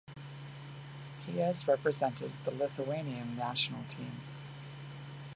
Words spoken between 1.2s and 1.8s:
He has